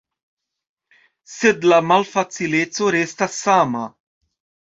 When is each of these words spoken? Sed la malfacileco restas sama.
Sed 1.33 1.67
la 1.73 1.79
malfacileco 1.91 2.89
restas 2.97 3.37
sama. 3.45 3.83